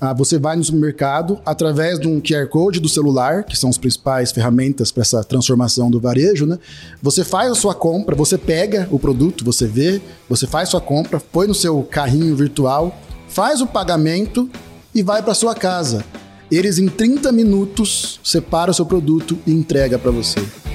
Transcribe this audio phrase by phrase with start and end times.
[0.00, 3.78] ah, você vai no supermercado através de um QR Code do celular, que são as
[3.78, 6.58] principais ferramentas para essa transformação do varejo, né?
[7.02, 11.20] Você faz a sua compra, você pega o produto, você vê, você faz sua compra,
[11.20, 12.94] põe no seu carrinho virtual,
[13.28, 14.50] faz o pagamento
[14.94, 16.04] e vai para sua casa.
[16.50, 20.65] Eles em 30 minutos separam o seu produto e entrega para você.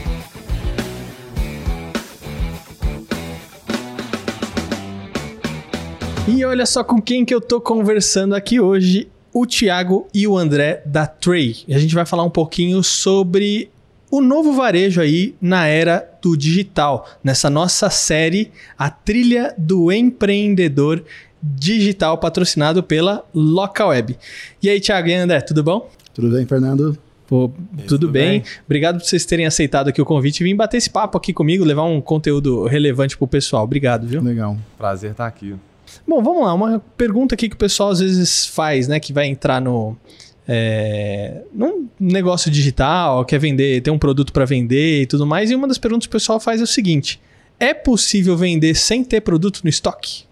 [6.27, 10.37] E olha só com quem que eu tô conversando aqui hoje, o Thiago e o
[10.37, 11.57] André da Tray.
[11.67, 13.71] E a gente vai falar um pouquinho sobre
[14.09, 21.03] o novo varejo aí na era do digital, nessa nossa série A Trilha do Empreendedor
[21.41, 24.17] Digital, patrocinado pela Local Web.
[24.61, 25.89] E aí, Thiago e André, tudo bom?
[26.13, 26.95] Tudo bem, Fernando?
[27.25, 28.41] Pô, tudo, tudo bem?
[28.41, 28.43] bem?
[28.65, 31.63] Obrigado por vocês terem aceitado aqui o convite e vir bater esse papo aqui comigo,
[31.63, 33.63] levar um conteúdo relevante pro pessoal.
[33.63, 34.21] Obrigado, viu?
[34.21, 34.55] Legal.
[34.77, 35.55] Prazer estar aqui.
[36.07, 36.53] Bom, vamos lá.
[36.53, 38.99] Uma pergunta aqui que o pessoal às vezes faz, né?
[38.99, 39.95] Que vai entrar no.
[40.47, 45.51] É, num negócio digital, quer vender, tem um produto para vender e tudo mais.
[45.51, 47.21] E uma das perguntas que o pessoal faz é o seguinte:
[47.59, 50.23] é possível vender sem ter produto no estoque?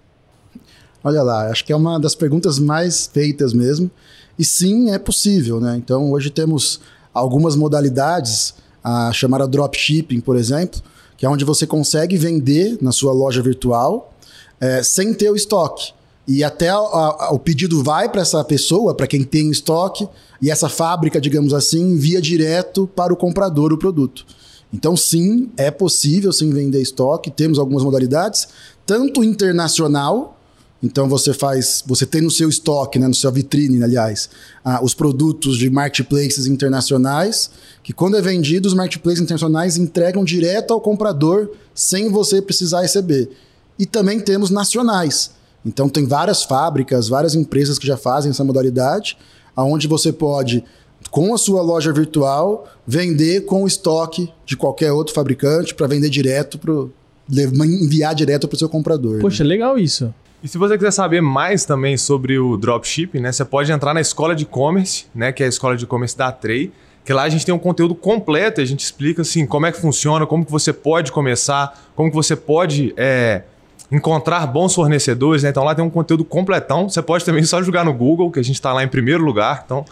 [1.03, 3.89] Olha lá, acho que é uma das perguntas mais feitas mesmo.
[4.37, 5.75] E sim, é possível, né?
[5.77, 6.81] Então hoje temos
[7.13, 10.81] algumas modalidades, a chamada dropshipping, por exemplo,
[11.17, 14.13] que é onde você consegue vender na sua loja virtual
[14.59, 15.93] é, sem ter o estoque.
[16.27, 20.07] E até a, a, o pedido vai para essa pessoa, para quem tem estoque,
[20.41, 24.25] e essa fábrica, digamos assim, envia direto para o comprador o produto.
[24.71, 28.47] Então, sim, é possível sim vender estoque, temos algumas modalidades,
[28.85, 30.39] tanto internacional,
[30.81, 34.29] então você faz, você tem no seu estoque, né, no seu vitrine, aliás,
[34.63, 37.49] ah, os produtos de marketplaces internacionais,
[37.83, 43.29] que quando é vendido, os marketplaces internacionais entregam direto ao comprador sem você precisar receber
[43.79, 45.31] e também temos nacionais.
[45.65, 49.17] Então tem várias fábricas, várias empresas que já fazem essa modalidade,
[49.55, 50.63] aonde você pode
[51.09, 56.09] com a sua loja virtual vender com o estoque de qualquer outro fabricante para vender
[56.09, 59.15] direto para enviar direto para o seu comprador.
[59.15, 59.21] Né?
[59.21, 59.49] Poxa, né?
[59.49, 60.13] legal isso.
[60.43, 63.99] E se você quiser saber mais também sobre o dropshipping, né, você pode entrar na
[63.99, 66.71] escola de e-commerce, né, que é a escola de e-commerce da Trey,
[67.03, 69.81] que lá a gente tem um conteúdo completo, a gente explica assim como é que
[69.81, 73.43] funciona, como que você pode começar, como que você pode é,
[73.91, 75.49] encontrar bons fornecedores, né?
[75.49, 76.87] Então lá tem um conteúdo completão.
[76.89, 79.63] Você pode também só jogar no Google, que a gente está lá em primeiro lugar.
[79.65, 79.83] Então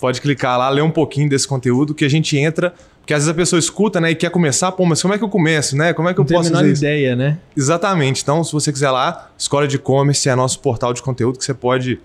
[0.00, 2.74] pode clicar lá, ler um pouquinho desse conteúdo que a gente entra.
[3.00, 5.24] Porque às vezes a pessoa escuta, né, e quer começar, pô, mas como é que
[5.24, 5.92] eu começo, né?
[5.92, 6.84] Como é que eu Não posso fazer isso?
[6.84, 7.36] ideia, né?
[7.56, 8.22] Exatamente.
[8.22, 11.52] Então, se você quiser lá, Escola de E-commerce é nosso portal de conteúdo que você
[11.52, 12.00] pode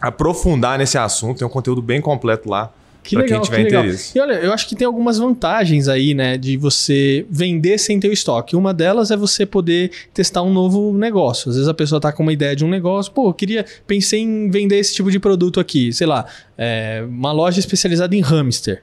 [0.00, 1.38] aprofundar nesse assunto.
[1.38, 2.72] Tem um conteúdo bem completo lá.
[3.02, 3.84] Que legal, quem tiver que legal.
[3.84, 4.16] interesse.
[4.16, 8.08] E olha, eu acho que tem algumas vantagens aí, né, de você vender sem ter
[8.08, 8.54] o estoque.
[8.54, 11.50] Uma delas é você poder testar um novo negócio.
[11.50, 14.20] Às vezes a pessoa está com uma ideia de um negócio, pô, eu queria, pensei
[14.20, 16.26] em vender esse tipo de produto aqui, sei lá,
[16.56, 18.82] é, uma loja especializada em hamster.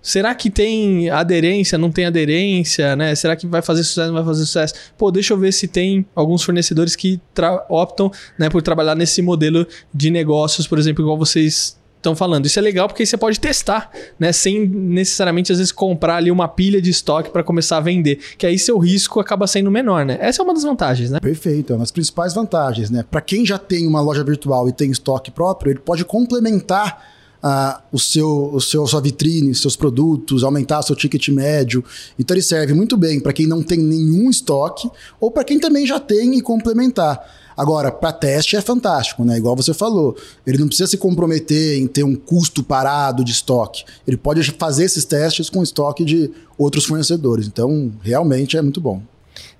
[0.00, 3.14] Será que tem aderência, não tem aderência, né?
[3.14, 4.74] Será que vai fazer sucesso, não vai fazer sucesso?
[4.96, 7.20] Pô, deixa eu ver se tem alguns fornecedores que
[7.68, 11.76] optam né, por trabalhar nesse modelo de negócios, por exemplo, igual vocês
[12.08, 12.46] estão falando.
[12.46, 14.32] Isso é legal porque você pode testar, né?
[14.32, 18.18] Sem necessariamente, às vezes, comprar ali uma pilha de estoque para começar a vender.
[18.36, 20.18] Que aí seu risco acaba sendo menor, né?
[20.20, 21.20] Essa é uma das vantagens, né?
[21.20, 23.04] Perfeito, é uma das principais vantagens, né?
[23.08, 27.80] Para quem já tem uma loja virtual e tem estoque próprio, ele pode complementar Uh,
[27.92, 31.84] o seu, o seu, sua vitrine, seus produtos, aumentar seu ticket médio.
[32.18, 34.90] Então ele serve muito bem para quem não tem nenhum estoque
[35.20, 37.24] ou para quem também já tem e complementar.
[37.58, 39.36] Agora, para teste é fantástico, né?
[39.36, 43.84] Igual você falou, ele não precisa se comprometer em ter um custo parado de estoque.
[44.06, 47.48] Ele pode fazer esses testes com estoque de outros fornecedores.
[47.48, 49.02] Então, realmente é muito bom.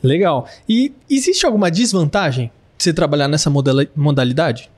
[0.00, 0.46] Legal.
[0.68, 3.50] E existe alguma desvantagem de você trabalhar nessa
[3.96, 4.70] modalidade?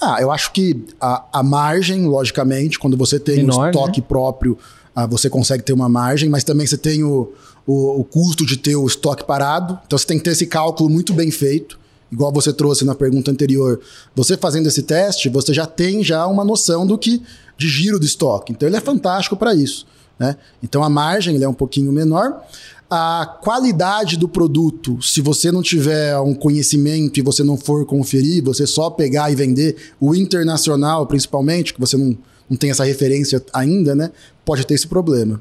[0.00, 4.06] Ah, eu acho que a, a margem, logicamente, quando você tem Menor, um estoque né?
[4.08, 4.56] próprio,
[4.94, 7.32] ah, você consegue ter uma margem, mas também você tem o,
[7.66, 9.80] o, o, custo de ter o estoque parado.
[9.84, 11.80] Então você tem que ter esse cálculo muito bem feito
[12.10, 13.80] igual você trouxe na pergunta anterior,
[14.14, 17.22] você fazendo esse teste, você já tem já uma noção do que
[17.56, 18.52] de giro do estoque.
[18.52, 19.86] Então ele é fantástico para isso.
[20.18, 20.36] Né?
[20.62, 22.42] Então a margem é um pouquinho menor.
[22.90, 28.42] A qualidade do produto, se você não tiver um conhecimento e você não for conferir,
[28.42, 32.18] você só pegar e vender, o internacional principalmente, que você não,
[32.48, 34.10] não tem essa referência ainda, né?
[34.44, 35.40] Pode ter esse problema.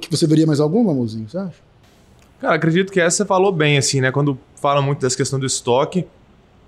[0.00, 1.66] Que você veria mais alguma, Mozinho, você acha?
[2.40, 4.12] Cara, acredito que essa você falou bem, assim, né?
[4.12, 6.06] Quando fala muito dessa questão do estoque,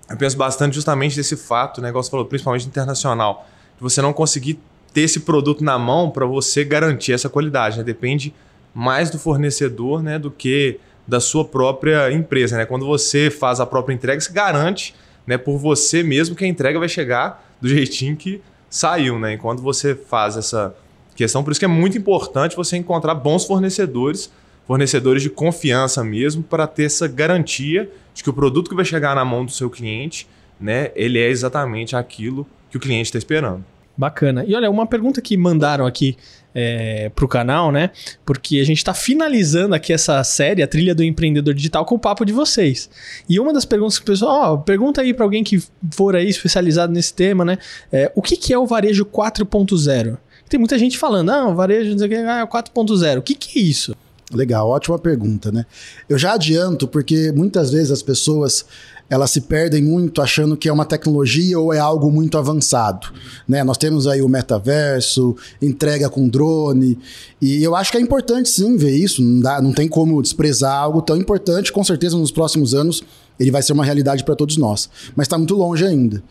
[0.09, 1.89] eu penso bastante justamente desse fato, né?
[1.89, 3.47] Igual você falou, principalmente internacional,
[3.77, 4.59] de você não conseguir
[4.93, 7.83] ter esse produto na mão para você garantir essa qualidade, né?
[7.83, 8.33] Depende
[8.73, 10.17] mais do fornecedor, né?
[10.17, 12.65] Do que da sua própria empresa, né?
[12.65, 14.95] Quando você faz a própria entrega, você garante,
[15.27, 15.37] né?
[15.37, 19.33] Por você mesmo que a entrega vai chegar do jeitinho que saiu, né?
[19.33, 20.75] Enquanto você faz essa
[21.15, 24.31] questão, por isso que é muito importante você encontrar bons fornecedores,
[24.69, 29.15] fornecedores de confiança mesmo, para ter essa garantia de que o produto que vai chegar
[29.15, 30.27] na mão do seu cliente,
[30.61, 33.65] né, ele é exatamente aquilo que o cliente está esperando.
[33.97, 34.45] Bacana.
[34.45, 36.15] E olha, uma pergunta que mandaram aqui
[36.53, 37.89] é, para o canal, né?
[38.23, 41.99] Porque a gente está finalizando aqui essa série, a trilha do empreendedor digital, com o
[41.99, 42.91] papo de vocês.
[43.27, 46.29] E uma das perguntas que o pessoal, ó, pergunta aí para alguém que for aí
[46.29, 47.57] especializado nesse tema, né?
[47.91, 50.15] É, o que, que é o varejo 4.0?
[50.47, 53.17] Tem muita gente falando, ah, o varejo não sei o ah, é 4.0.
[53.17, 53.95] O que, que é isso?
[54.31, 55.65] Legal, ótima pergunta, né?
[56.07, 58.65] Eu já adianto, porque muitas vezes as pessoas
[59.09, 63.07] elas se perdem muito achando que é uma tecnologia ou é algo muito avançado.
[63.47, 63.63] Né?
[63.63, 66.97] Nós temos aí o metaverso, entrega com drone,
[67.41, 70.75] e eu acho que é importante sim ver isso, não, dá, não tem como desprezar
[70.75, 73.03] algo tão importante, com certeza nos próximos anos
[73.39, 76.21] ele vai ser uma realidade para todos nós, mas está muito longe ainda.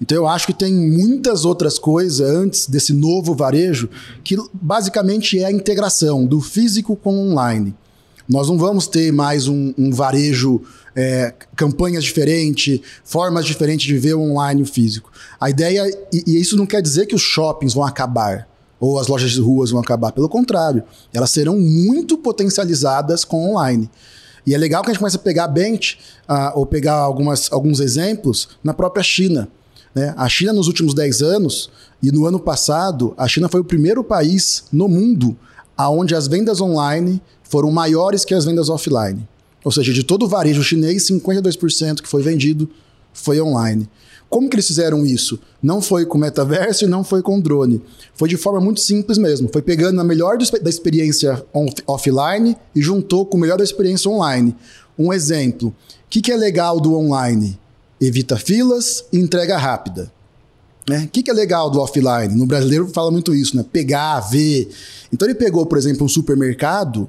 [0.00, 3.88] Então eu acho que tem muitas outras coisas antes desse novo varejo
[4.22, 7.74] que basicamente é a integração do físico com o online.
[8.28, 10.60] Nós não vamos ter mais um, um varejo,
[10.94, 15.10] é, campanhas diferentes, formas diferentes de ver o online e o físico.
[15.40, 18.46] A ideia, e, e isso não quer dizer que os shoppings vão acabar
[18.78, 20.12] ou as lojas de ruas vão acabar.
[20.12, 20.82] Pelo contrário,
[21.12, 23.90] elas serão muito potencializadas com online.
[24.48, 27.80] E é legal que a gente comece a pegar bench, uh, ou pegar algumas, alguns
[27.80, 29.46] exemplos na própria China.
[29.94, 30.14] Né?
[30.16, 31.70] A China, nos últimos 10 anos,
[32.02, 35.36] e no ano passado, a China foi o primeiro país no mundo
[35.78, 39.28] onde as vendas online foram maiores que as vendas offline.
[39.62, 42.70] Ou seja, de todo o varejo chinês, 52% que foi vendido
[43.12, 43.86] foi online.
[44.28, 45.40] Como que eles fizeram isso?
[45.62, 47.80] Não foi com metaverso e não foi com drone.
[48.14, 49.48] Foi de forma muito simples mesmo.
[49.50, 51.42] Foi pegando a melhor da experiência
[51.86, 54.54] offline e juntou com o melhor da experiência online.
[54.98, 55.68] Um exemplo.
[55.68, 55.74] O
[56.10, 57.58] que, que é legal do online?
[58.00, 60.12] Evita filas e entrega rápida.
[60.88, 61.04] Né?
[61.04, 62.34] O que, que é legal do offline?
[62.34, 63.64] No brasileiro fala muito isso, né?
[63.70, 64.68] Pegar, ver.
[65.12, 67.08] Então ele pegou, por exemplo, um supermercado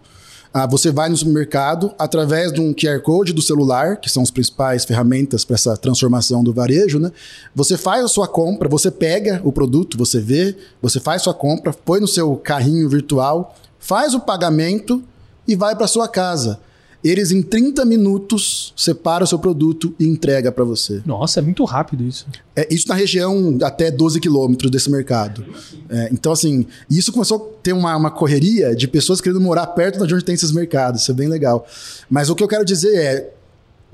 [0.60, 4.30] ah, você vai no supermercado através de um QR Code do celular, que são as
[4.30, 7.12] principais ferramentas para essa transformação do varejo, né?
[7.56, 11.72] Você faz a sua compra, você pega o produto, você vê, você faz sua compra,
[11.74, 15.02] põe no seu carrinho virtual, faz o pagamento
[15.48, 16.60] e vai para sua casa.
[17.04, 21.01] Eles em 30 minutos separam o seu produto e entrega para você.
[21.06, 22.28] Nossa, é muito rápido isso.
[22.56, 25.46] É, isso na região até 12 quilômetros desse mercado.
[25.90, 30.06] É, então, assim, isso começou a ter uma, uma correria de pessoas querendo morar perto
[30.06, 31.04] de onde tem esses mercados.
[31.04, 31.66] Isso é bem legal.
[32.10, 33.34] Mas o que eu quero dizer é,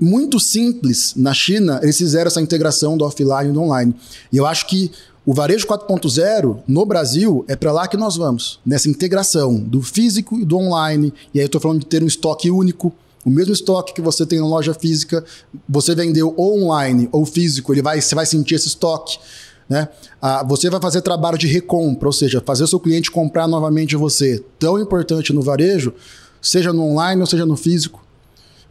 [0.00, 3.94] muito simples, na China, eles fizeram essa integração do offline e do online.
[4.32, 4.90] E eu acho que
[5.26, 10.38] o varejo 4.0 no Brasil é para lá que nós vamos, nessa integração do físico
[10.38, 11.12] e do online.
[11.34, 12.94] E aí eu estou falando de ter um estoque único.
[13.24, 15.24] O mesmo estoque que você tem na loja física,
[15.68, 19.18] você vendeu ou online ou físico, ele vai, você vai sentir esse estoque.
[19.68, 19.88] Né?
[20.22, 23.96] Ah, você vai fazer trabalho de recompra, ou seja, fazer o seu cliente comprar novamente
[23.96, 24.44] você.
[24.60, 25.92] Tão importante no varejo,
[26.40, 28.05] seja no online ou seja no físico.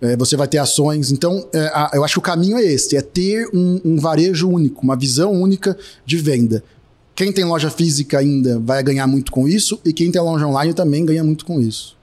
[0.02, 1.12] É, você vai ter ações.
[1.12, 4.50] Então, é, a, eu acho que o caminho é esse: é ter um, um, varejo
[4.50, 6.64] único, uma visão única de venda.
[7.16, 10.74] Quem tem loja física ainda vai ganhar muito com isso, e quem tem loja online
[10.74, 11.96] também ganha muito com isso.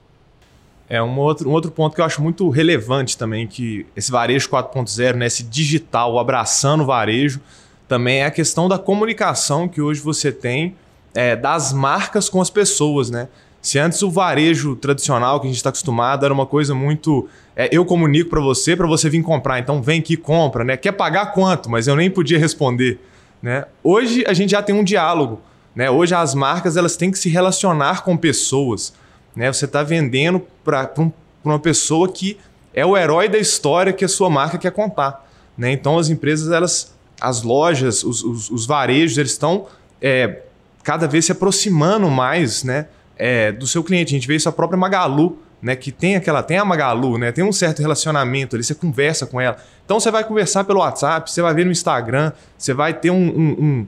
[0.88, 4.48] É um outro, um outro ponto que eu acho muito relevante também, que esse varejo
[4.48, 7.40] 4.0, né, esse digital abraçando o varejo,
[7.88, 10.74] também é a questão da comunicação que hoje você tem
[11.14, 13.28] é, das marcas com as pessoas, né?
[13.62, 17.28] Se antes o varejo tradicional que a gente está acostumado era uma coisa muito.
[17.54, 19.60] É, eu comunico para você, para você vir comprar.
[19.60, 20.76] Então vem aqui, compra, né?
[20.76, 21.70] Quer pagar quanto?
[21.70, 22.98] Mas eu nem podia responder.
[23.40, 23.64] Né?
[23.82, 25.40] Hoje a gente já tem um diálogo.
[25.76, 25.88] Né?
[25.88, 28.92] Hoje as marcas elas têm que se relacionar com pessoas.
[29.34, 29.52] Né?
[29.52, 31.12] Você está vendendo para um,
[31.44, 32.36] uma pessoa que
[32.74, 35.28] é o herói da história que a sua marca quer contar.
[35.56, 35.70] Né?
[35.70, 39.66] Então as empresas, elas, as lojas, os, os, os varejos, eles estão
[40.00, 40.42] é,
[40.82, 42.88] cada vez se aproximando mais, né?
[43.24, 44.12] É, do seu cliente.
[44.12, 47.30] A gente vê isso a própria Magalu, né, que tem aquela, tem a Magalu, né,
[47.30, 49.56] tem um certo relacionamento ali, você conversa com ela.
[49.84, 53.14] Então você vai conversar pelo WhatsApp, você vai ver no Instagram, você vai ter um,
[53.14, 53.86] um, um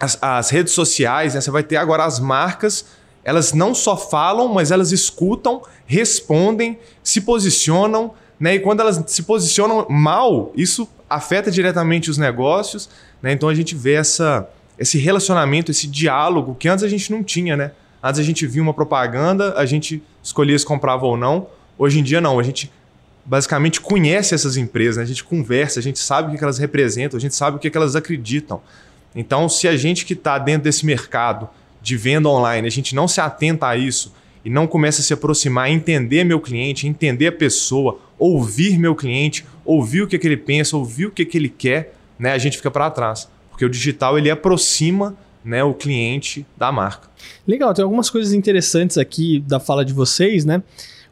[0.00, 2.86] as, as, redes sociais, né, você vai ter agora as marcas,
[3.22, 9.22] elas não só falam, mas elas escutam, respondem, se posicionam, né, e quando elas se
[9.22, 12.90] posicionam mal, isso afeta diretamente os negócios,
[13.22, 17.22] né, então a gente vê essa, esse relacionamento, esse diálogo que antes a gente não
[17.22, 17.70] tinha, né?
[18.02, 21.48] Antes a gente via uma propaganda, a gente escolhia se comprava ou não.
[21.76, 22.70] Hoje em dia não, a gente
[23.24, 25.02] basicamente conhece essas empresas, né?
[25.02, 27.76] a gente conversa, a gente sabe o que elas representam, a gente sabe o que
[27.76, 28.62] elas acreditam.
[29.14, 31.48] Então, se a gente que está dentro desse mercado
[31.82, 34.14] de venda online, a gente não se atenta a isso
[34.44, 39.44] e não começa a se aproximar, entender meu cliente, entender a pessoa, ouvir meu cliente,
[39.64, 42.32] ouvir o que, que ele pensa, ouvir o que, que ele quer, né?
[42.32, 43.28] a gente fica para trás.
[43.50, 45.16] porque o digital ele aproxima
[45.48, 47.08] né, o cliente da marca.
[47.46, 50.62] Legal, tem algumas coisas interessantes aqui da fala de vocês, né?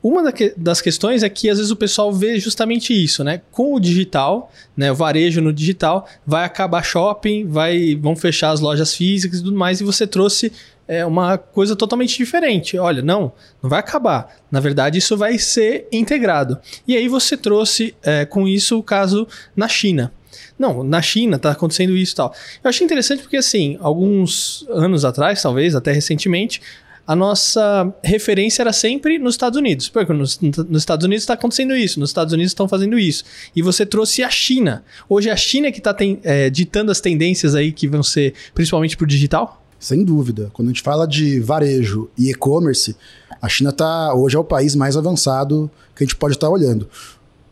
[0.02, 3.40] Uma das questões é que às vezes o pessoal vê justamente isso, né?
[3.50, 4.92] Com o digital, né?
[4.92, 9.56] O varejo no digital, vai acabar shopping, vai, vão fechar as lojas físicas e tudo
[9.56, 10.52] mais, e você trouxe
[10.86, 12.78] é, uma coisa totalmente diferente.
[12.78, 14.36] Olha, não, não vai acabar.
[14.50, 16.58] Na verdade, isso vai ser integrado.
[16.86, 19.26] E aí você trouxe é, com isso o caso
[19.56, 20.12] na China.
[20.58, 22.34] Não, na China está acontecendo isso e tal.
[22.62, 26.60] Eu achei interessante porque, assim, alguns anos atrás, talvez, até recentemente,
[27.06, 29.88] a nossa referência era sempre nos Estados Unidos.
[29.88, 33.24] Porque nos, nos Estados Unidos está acontecendo isso, nos Estados Unidos estão fazendo isso.
[33.54, 34.82] E você trouxe a China.
[35.08, 38.96] Hoje é a China que está é, ditando as tendências aí que vão ser principalmente
[38.96, 39.62] para o digital?
[39.78, 40.50] Sem dúvida.
[40.52, 42.96] Quando a gente fala de varejo e e-commerce,
[43.40, 46.52] a China tá, hoje é o país mais avançado que a gente pode estar tá
[46.52, 46.88] olhando.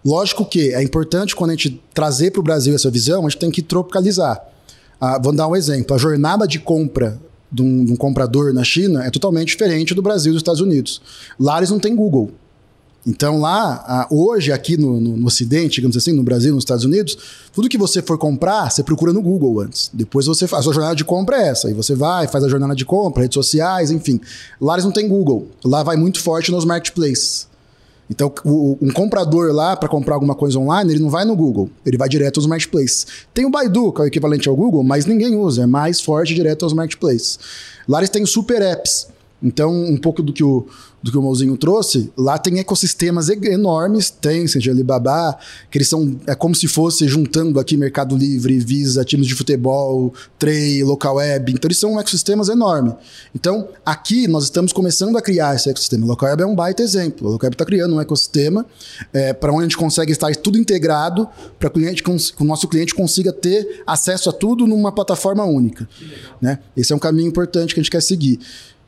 [0.05, 3.39] Lógico que é importante quando a gente trazer para o Brasil essa visão, a gente
[3.39, 4.39] tem que tropicalizar.
[5.01, 5.95] Ah, vou dar um exemplo.
[5.95, 7.19] A jornada de compra
[7.51, 10.61] de um, de um, comprador na China é totalmente diferente do Brasil e dos Estados
[10.61, 11.01] Unidos.
[11.39, 12.33] Lá eles não têm Google.
[13.07, 17.19] Então lá, hoje aqui no, no, no, Ocidente, digamos assim, no Brasil, nos Estados Unidos,
[17.53, 19.91] tudo que você for comprar, você procura no Google antes.
[19.93, 21.69] Depois você faz a sua jornada de compra é essa.
[21.69, 24.21] Aí você vai, faz a jornada de compra, redes sociais, enfim.
[24.61, 25.49] Lá eles não têm Google.
[25.63, 27.47] Lá vai muito forte nos marketplaces.
[28.11, 31.97] Então, um comprador lá, para comprar alguma coisa online, ele não vai no Google, ele
[31.97, 33.07] vai direto aos marketplaces.
[33.33, 36.35] Tem o Baidu, que é o equivalente ao Google, mas ninguém usa, é mais forte
[36.35, 37.39] direto aos marketplaces.
[37.89, 39.09] Lá eles têm super apps.
[39.45, 40.67] Então, um pouco do que o,
[41.03, 45.39] do que o Mouzinho trouxe, lá tem ecossistemas enormes, tem seja Alibaba,
[45.71, 50.15] que eles são é como se fosse juntando aqui Mercado Livre, Visa, times de futebol,
[50.39, 52.95] Tray, Local Web, então eles são ecossistemas enormes.
[53.35, 56.07] Então, aqui nós estamos começando a criar esse ecossistema.
[56.07, 57.29] Local Web é um baita exemplo.
[57.29, 58.65] Local Web está criando um ecossistema
[59.13, 62.11] é, para onde a gente consegue estar tudo integrado para que
[62.41, 65.87] o nosso cliente consiga ter acesso a tudo numa plataforma única.
[66.41, 66.61] Né?
[66.75, 68.41] Esse é um caminho importante que a gente quer seguir.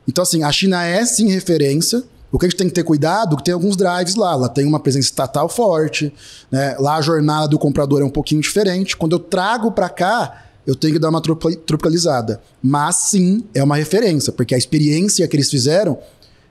[0.07, 2.03] Então, assim, a China é sim referência.
[2.31, 4.33] O que a gente tem que ter cuidado é que tem alguns drives lá.
[4.33, 6.13] Ela tem uma presença estatal forte,
[6.51, 6.75] né?
[6.79, 8.95] Lá a jornada do comprador é um pouquinho diferente.
[8.95, 12.41] Quando eu trago para cá, eu tenho que dar uma tropicalizada.
[12.61, 15.97] Mas sim, é uma referência, porque a experiência que eles fizeram,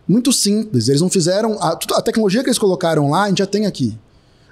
[0.08, 0.88] muito simples.
[0.88, 1.58] Eles não fizeram.
[1.60, 3.98] A, a tecnologia que eles colocaram lá, a gente já tem aqui.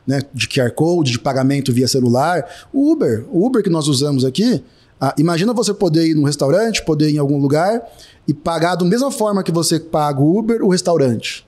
[0.07, 0.21] Né?
[0.35, 2.45] De QR Code, de pagamento via celular.
[2.73, 4.63] O Uber, o Uber que nós usamos aqui,
[5.05, 7.83] ah, imagina você poder ir num restaurante, poder ir em algum lugar
[8.27, 11.47] e pagar da mesma forma que você paga o Uber, o restaurante.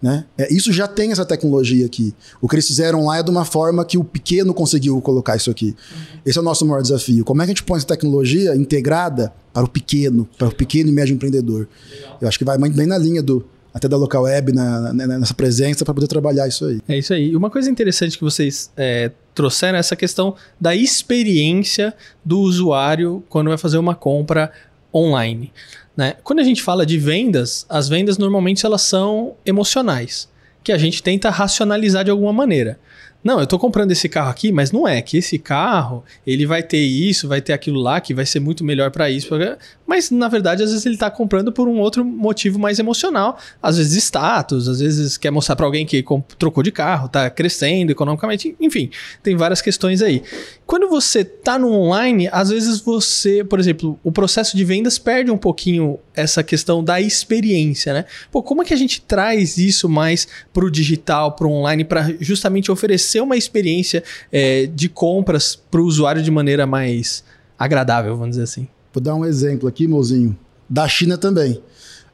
[0.00, 0.26] Né?
[0.36, 2.14] É, isso já tem essa tecnologia aqui.
[2.38, 5.50] O que eles fizeram lá é de uma forma que o pequeno conseguiu colocar isso
[5.50, 5.68] aqui.
[5.68, 6.20] Uhum.
[6.26, 7.24] Esse é o nosso maior desafio.
[7.24, 10.90] Como é que a gente põe essa tecnologia integrada para o pequeno, para o pequeno
[10.90, 11.66] e médio empreendedor?
[11.90, 12.18] Legal.
[12.20, 13.42] Eu acho que vai bem na linha do,
[13.78, 16.80] até da local web na, na, nessa presença para poder trabalhar isso aí.
[16.88, 17.30] É isso aí.
[17.30, 21.94] E uma coisa interessante que vocês é, trouxeram é essa questão da experiência
[22.24, 24.52] do usuário quando vai fazer uma compra
[24.94, 25.52] online.
[25.96, 26.14] Né?
[26.22, 30.28] Quando a gente fala de vendas, as vendas normalmente elas são emocionais,
[30.62, 32.78] que a gente tenta racionalizar de alguma maneira.
[33.22, 36.62] Não, eu estou comprando esse carro aqui, mas não é que esse carro ele vai
[36.62, 39.28] ter isso, vai ter aquilo lá, que vai ser muito melhor para isso.
[39.88, 43.78] Mas na verdade, às vezes ele está comprando por um outro motivo mais emocional, às
[43.78, 46.04] vezes status, às vezes quer mostrar para alguém que
[46.38, 48.90] trocou de carro, está crescendo economicamente, enfim,
[49.22, 50.22] tem várias questões aí.
[50.66, 55.30] Quando você está no online, às vezes você, por exemplo, o processo de vendas perde
[55.30, 58.04] um pouquinho essa questão da experiência, né?
[58.30, 61.82] Pô, como é que a gente traz isso mais para o digital, para o online,
[61.82, 67.24] para justamente oferecer uma experiência é, de compras para o usuário de maneira mais
[67.58, 68.68] agradável, vamos dizer assim.
[68.98, 70.36] Vou dar um exemplo aqui, mozinho,
[70.68, 71.62] da China também.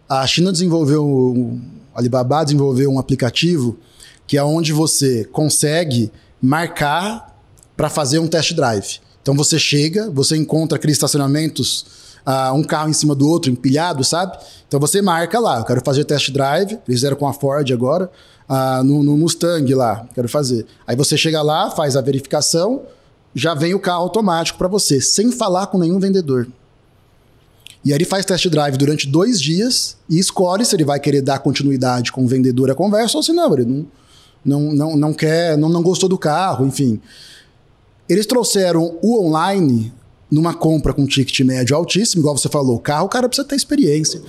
[0.07, 1.59] A China desenvolveu,
[1.95, 3.79] a Alibaba desenvolveu um aplicativo
[4.27, 6.13] que é onde você consegue
[6.43, 7.41] marcar
[7.75, 9.01] para fazer um test drive.
[9.23, 11.87] Então você chega, você encontra aqueles estacionamentos,
[12.27, 14.37] uh, um carro em cima do outro, empilhado, sabe?
[14.69, 18.11] Então você marca lá, eu quero fazer test drive, eles fizeram com a Ford agora,
[18.47, 20.67] ah, no, no, Mustang lá, quero fazer.
[20.87, 22.83] Aí você chega lá, faz a verificação,
[23.35, 26.47] já vem o carro automático para você, sem falar com nenhum vendedor.
[27.85, 31.21] E aí ele faz test drive durante dois dias e escolhe se ele vai querer
[31.21, 33.87] dar continuidade com o vendedor a conversa ou se não, ele não,
[34.45, 37.01] não, não, não quer, não, não gostou do carro, enfim.
[38.09, 39.93] Eles trouxeram o online
[40.31, 43.55] numa compra com ticket médio altíssimo, igual você falou, o carro o cara precisa ter
[43.55, 44.21] experiência.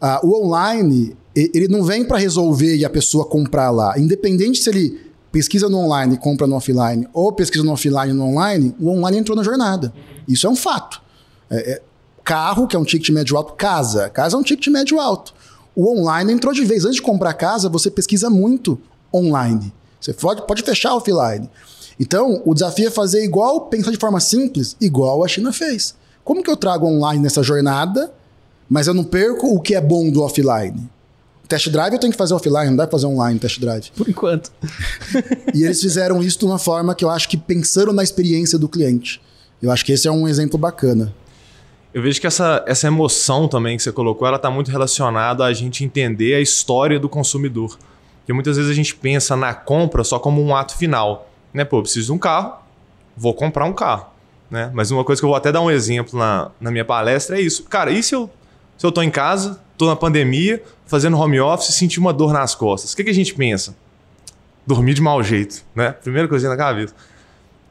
[0.00, 3.98] Ah, o online, ele não vem para resolver e a pessoa comprar lá.
[3.98, 8.24] Independente se ele pesquisa no online compra no offline, ou pesquisa no offline e no
[8.24, 9.92] online, o online entrou na jornada.
[10.28, 11.02] Isso é um fato.
[11.50, 11.82] É, é,
[12.24, 14.08] carro, que é um ticket médio alto, casa.
[14.08, 15.34] Casa é um ticket médio alto.
[15.76, 16.84] O online entrou de vez.
[16.84, 18.80] Antes de comprar casa, você pesquisa muito
[19.12, 19.72] online.
[20.00, 21.48] Você pode, pode fechar offline.
[21.98, 25.94] Então, o desafio é fazer igual, pensar de forma simples, igual a China fez.
[26.24, 28.12] Como que eu trago online nessa jornada,
[28.68, 30.90] mas eu não perco o que é bom do offline?
[31.46, 33.90] Test drive eu tenho que fazer offline, não dá pra fazer online test drive.
[33.94, 34.50] Por enquanto.
[35.54, 38.68] e eles fizeram isso de uma forma que eu acho que pensaram na experiência do
[38.68, 39.20] cliente.
[39.60, 41.14] Eu acho que esse é um exemplo bacana.
[41.94, 45.52] Eu vejo que essa, essa emoção também que você colocou, ela está muito relacionada a
[45.52, 47.78] gente entender a história do consumidor.
[48.18, 51.30] Porque muitas vezes a gente pensa na compra só como um ato final.
[51.52, 51.64] Né?
[51.64, 52.54] Pô, eu preciso de um carro,
[53.16, 54.06] vou comprar um carro.
[54.50, 54.72] Né?
[54.74, 57.40] Mas uma coisa que eu vou até dar um exemplo na, na minha palestra é
[57.40, 57.62] isso.
[57.62, 58.28] Cara, e se eu,
[58.76, 62.32] se eu tô em casa, tô na pandemia, fazendo home office e senti uma dor
[62.32, 62.92] nas costas?
[62.92, 63.76] O que, que a gente pensa?
[64.66, 65.92] Dormir de mau jeito, né?
[65.92, 66.92] Primeira coisinha na cabeça.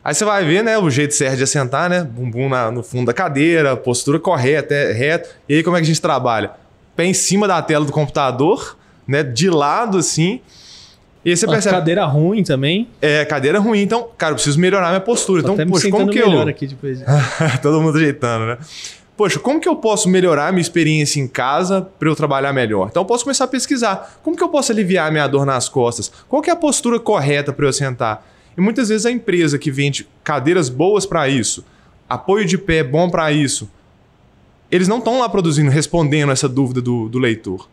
[0.04, 2.04] Aí você vai ver, né, o jeito certo de assentar, né?
[2.04, 5.30] Bumbum na, no fundo da cadeira, postura correta, é, reto.
[5.48, 6.52] E aí como é que a gente trabalha?
[6.96, 9.24] Pé em cima da tela do computador, né?
[9.24, 10.42] De lado, assim.
[11.24, 11.76] E aí você percebe.
[11.76, 12.90] Cadeira ruim também.
[13.02, 13.82] É, cadeira ruim.
[13.82, 15.42] Então, cara, eu preciso melhorar minha postura.
[15.42, 16.42] Tô então, poxa, como que eu.
[16.42, 17.02] Aqui depois.
[17.64, 18.58] Todo mundo ajeitando, né?
[19.16, 22.88] Poxa, como que eu posso melhorar minha experiência em casa para eu trabalhar melhor?
[22.90, 24.20] Então eu posso começar a pesquisar.
[24.22, 26.12] Como que eu posso aliviar minha dor nas costas?
[26.28, 28.28] Qual que é a postura correta para eu sentar?
[28.58, 31.66] E muitas vezes a empresa que vende cadeiras boas para isso,
[32.10, 33.70] apoio de pé bom para isso,
[34.72, 37.68] eles não estão lá produzindo, respondendo essa dúvida do, do leitor.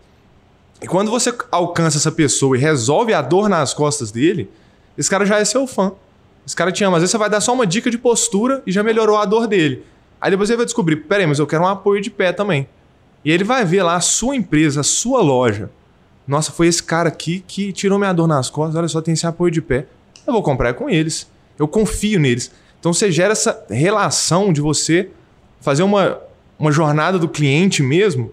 [0.82, 4.50] E quando você alcança essa pessoa e resolve a dor nas costas dele,
[4.96, 5.92] esse cara já é seu fã.
[6.46, 6.96] Esse cara te ama.
[6.96, 9.46] Às vezes você vai dar só uma dica de postura e já melhorou a dor
[9.46, 9.84] dele.
[10.20, 12.68] Aí depois ele vai descobrir: peraí, mas eu quero um apoio de pé também.
[13.25, 15.70] E ele vai ver lá a sua empresa, a sua loja.
[16.26, 18.76] Nossa, foi esse cara aqui que tirou minha dor nas costas.
[18.76, 19.87] Olha só, tem esse apoio de pé.
[20.30, 21.28] Eu vou comprar com eles.
[21.58, 22.52] Eu confio neles.
[22.78, 25.10] Então você gera essa relação de você
[25.60, 26.18] fazer uma,
[26.58, 28.32] uma jornada do cliente mesmo,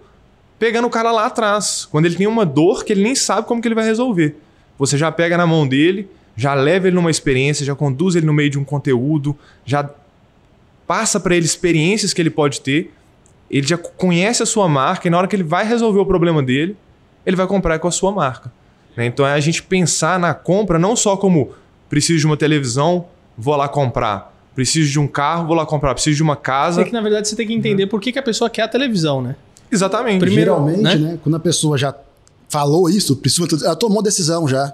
[0.59, 3.61] pegando o cara lá atrás, quando ele tem uma dor que ele nem sabe como
[3.61, 4.37] que ele vai resolver.
[4.77, 8.33] Você já pega na mão dele, já leva ele numa experiência, já conduz ele no
[8.33, 9.35] meio de um conteúdo,
[9.65, 9.89] já
[10.85, 12.93] passa para ele experiências que ele pode ter,
[13.49, 16.43] ele já conhece a sua marca e na hora que ele vai resolver o problema
[16.43, 16.77] dele,
[17.25, 18.51] ele vai comprar com a sua marca.
[18.95, 19.05] Né?
[19.05, 21.53] Então é a gente pensar na compra não só como
[21.89, 23.05] preciso de uma televisão,
[23.37, 24.33] vou lá comprar.
[24.55, 25.93] Preciso de um carro, vou lá comprar.
[25.93, 26.81] Preciso de uma casa.
[26.81, 27.89] É que na verdade você tem que entender uhum.
[27.89, 29.35] por que, que a pessoa quer a televisão, né?
[29.71, 30.19] Exatamente.
[30.19, 30.95] Primeiro, Geralmente, né?
[30.95, 31.19] né?
[31.21, 31.93] Quando a pessoa já
[32.49, 34.73] falou isso, precisa, ela tomou decisão já.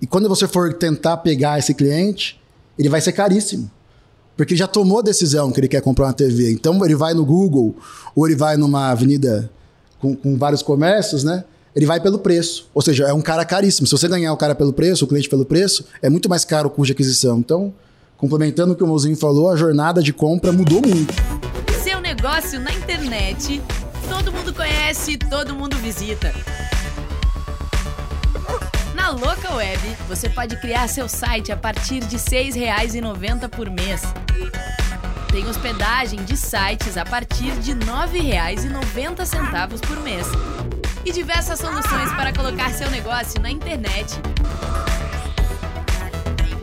[0.00, 2.40] E quando você for tentar pegar esse cliente,
[2.78, 3.70] ele vai ser caríssimo.
[4.36, 6.52] Porque ele já tomou a decisão que ele quer comprar uma TV.
[6.52, 7.74] Então ele vai no Google,
[8.14, 9.50] ou ele vai numa avenida
[10.00, 11.44] com, com vários comércios, né?
[11.74, 12.68] Ele vai pelo preço.
[12.72, 13.86] Ou seja, é um cara caríssimo.
[13.86, 16.68] Se você ganhar o cara pelo preço, o cliente pelo preço, é muito mais caro
[16.68, 17.38] o custo de aquisição.
[17.38, 17.74] Então,
[18.16, 21.12] complementando o que o Mozinho falou, a jornada de compra mudou muito.
[21.82, 23.60] Seu negócio na internet,
[24.08, 26.32] todo mundo conhece, todo mundo visita.
[28.94, 34.02] Na Local Web, você pode criar seu site a partir de R$ 6,90 por mês.
[35.30, 40.26] Tem hospedagem de sites a partir de R$ 9,90 por mês.
[41.06, 44.14] E diversas soluções para colocar seu negócio na internet.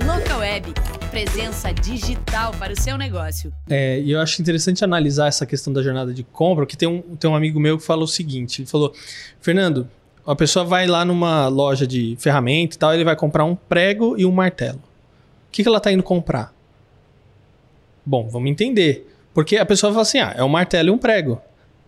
[0.03, 0.73] Local Web,
[1.11, 3.53] presença digital para o seu negócio.
[3.69, 7.01] É, e eu acho interessante analisar essa questão da jornada de compra, porque tem um,
[7.17, 8.91] tem um amigo meu que falou o seguinte: ele falou,
[9.39, 9.87] Fernando,
[10.25, 14.15] a pessoa vai lá numa loja de ferramenta e tal, ele vai comprar um prego
[14.17, 14.79] e um martelo.
[14.79, 16.51] O que, que ela está indo comprar?
[18.03, 19.07] Bom, vamos entender.
[19.35, 21.39] Porque a pessoa fala assim: ah, é um martelo e um prego.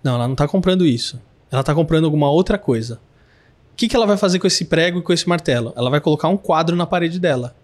[0.04, 1.20] Não, ela não está comprando isso.
[1.54, 2.96] Ela está comprando alguma outra coisa.
[2.96, 5.72] O que, que ela vai fazer com esse prego e com esse martelo?
[5.76, 7.56] Ela vai colocar um quadro na parede dela.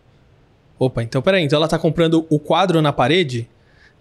[0.78, 1.44] Opa, então peraí.
[1.44, 3.50] Então ela está comprando o quadro na parede?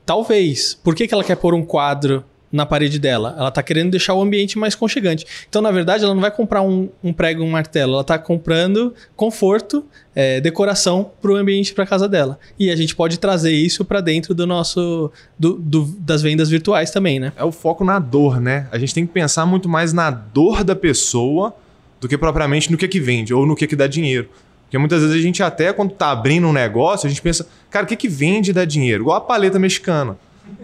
[0.04, 0.74] Talvez.
[0.74, 3.34] Por que, que ela quer pôr um quadro na parede dela.
[3.38, 5.26] Ela está querendo deixar o ambiente mais conchegante.
[5.48, 7.92] Então, na verdade, ela não vai comprar um, um prego um martelo.
[7.92, 9.84] Ela está comprando conforto,
[10.14, 12.38] é, decoração para o ambiente para casa dela.
[12.58, 16.90] E a gente pode trazer isso para dentro do nosso do, do, das vendas virtuais
[16.90, 17.32] também, né?
[17.36, 18.66] É o foco na dor, né?
[18.72, 21.54] A gente tem que pensar muito mais na dor da pessoa
[22.00, 24.28] do que propriamente no que é que vende ou no que é que dá dinheiro.
[24.62, 27.84] Porque muitas vezes a gente até quando está abrindo um negócio, a gente pensa, cara,
[27.84, 29.04] o que é que vende e dá dinheiro?
[29.04, 30.16] Igual a paleta mexicana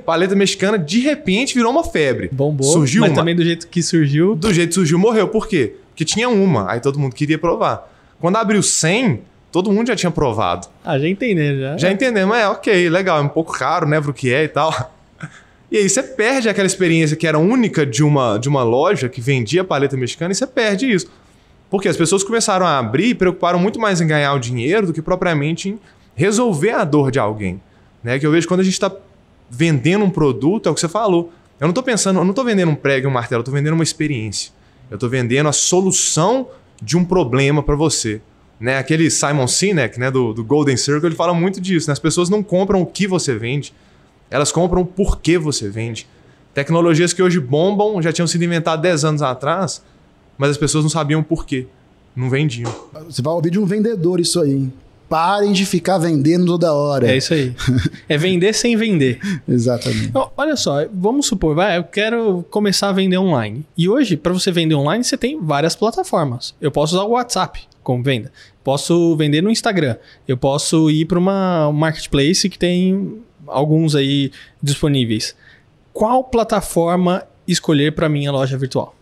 [0.04, 2.28] paleta mexicana de repente virou uma febre.
[2.32, 2.70] Bombou.
[2.70, 3.16] Surgiu mas uma.
[3.16, 4.34] também do jeito que surgiu.
[4.34, 5.28] Do jeito que surgiu, morreu.
[5.28, 5.74] Por quê?
[5.90, 7.90] Porque tinha uma, aí todo mundo queria provar.
[8.20, 9.20] Quando abriu 100,
[9.52, 10.66] todo mundo já tinha provado.
[10.84, 11.76] Ah, já entendeu, já.
[11.76, 14.72] Já entendemos, é ok, legal, é um pouco caro, né, pro que é e tal.
[15.72, 19.20] E aí você perde aquela experiência que era única de uma, de uma loja que
[19.20, 21.10] vendia paleta mexicana e você perde isso.
[21.68, 24.92] Porque as pessoas começaram a abrir e preocuparam muito mais em ganhar o dinheiro do
[24.92, 25.80] que propriamente em
[26.14, 27.60] resolver a dor de alguém.
[28.04, 28.20] Né?
[28.20, 28.92] Que eu vejo quando a gente está
[29.50, 31.32] vendendo um produto, é o que você falou.
[31.60, 33.54] Eu não estou pensando, eu não estou vendendo um prego e um martelo, eu estou
[33.54, 34.52] vendendo uma experiência.
[34.90, 36.48] Eu estou vendendo a solução
[36.82, 38.20] de um problema para você.
[38.58, 38.78] Né?
[38.78, 41.88] Aquele Simon Sinek, né, do, do, Golden Circle, ele fala muito disso.
[41.88, 41.92] Né?
[41.92, 43.72] As pessoas não compram o que você vende,
[44.30, 46.06] elas compram o porquê você vende.
[46.52, 49.82] Tecnologias que hoje bombam, já tinham sido inventadas 10 anos atrás,
[50.38, 51.66] mas as pessoas não sabiam por quê.
[52.14, 52.72] Não vendiam.
[53.06, 54.70] Você vai ouvir de um vendedor isso aí?
[55.08, 57.10] Parem de ficar vendendo toda hora.
[57.10, 57.54] É isso aí.
[58.08, 59.18] é vender sem vender.
[59.46, 60.06] Exatamente.
[60.06, 63.64] Então, olha só, vamos supor, vai, eu quero começar a vender online.
[63.76, 66.54] E hoje, para você vender online, você tem várias plataformas.
[66.60, 68.32] Eu posso usar o WhatsApp como venda.
[68.64, 69.96] Posso vender no Instagram.
[70.26, 75.36] Eu posso ir para uma marketplace que tem alguns aí disponíveis.
[75.92, 78.96] Qual plataforma escolher para minha loja virtual?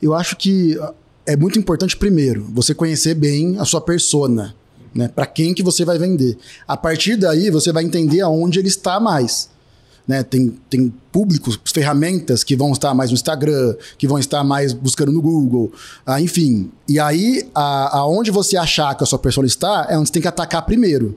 [0.00, 0.76] Eu acho que
[1.24, 4.54] é muito importante primeiro você conhecer bem a sua persona
[4.94, 5.08] né?
[5.08, 6.36] Para quem que você vai vender.
[6.66, 9.50] A partir daí, você vai entender aonde ele está mais.
[10.06, 10.22] Né?
[10.22, 15.12] Tem, tem públicos, ferramentas que vão estar mais no Instagram, que vão estar mais buscando
[15.12, 15.72] no Google,
[16.04, 16.70] ah, enfim.
[16.88, 20.22] E aí, a, aonde você achar que a sua pessoa está, é onde você tem
[20.22, 21.16] que atacar primeiro.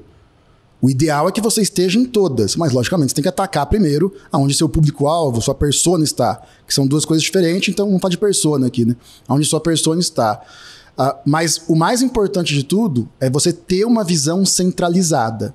[0.81, 4.13] O ideal é que você esteja em todas, mas logicamente você tem que atacar primeiro
[4.31, 8.17] aonde seu público-alvo, sua persona está, que são duas coisas diferentes, então vamos falar de
[8.19, 8.95] persona aqui, né?
[9.27, 10.39] Aonde sua persona está.
[10.97, 15.53] Uh, mas o mais importante de tudo é você ter uma visão centralizada.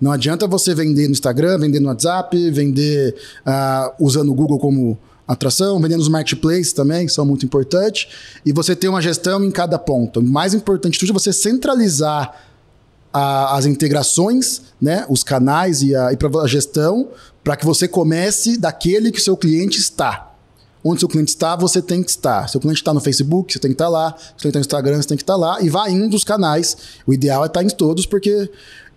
[0.00, 3.14] Não adianta você vender no Instagram, vender no WhatsApp, vender
[3.46, 8.06] uh, usando o Google como atração, vendendo os marketplaces também, que são muito importantes,
[8.44, 10.20] e você ter uma gestão em cada ponto.
[10.20, 12.32] O mais importante de tudo é você centralizar
[13.12, 17.08] a, as integrações, né, os canais e a, e a gestão,
[17.42, 20.25] para que você comece daquele que o seu cliente está.
[20.88, 22.48] Onde seu cliente está, você tem que estar.
[22.48, 24.14] Seu cliente está no Facebook, você tem que estar lá.
[24.16, 25.60] Se ele está no Instagram, você tem que estar lá.
[25.60, 26.76] E vai indo os canais.
[27.04, 28.48] O ideal é estar em todos, porque,